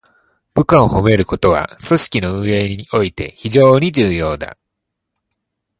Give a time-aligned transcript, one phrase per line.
[0.55, 4.57] 部下を褒めることは、組織の運営において非常に重要だ。